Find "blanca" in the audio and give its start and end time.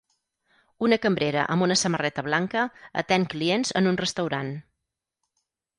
2.31-2.65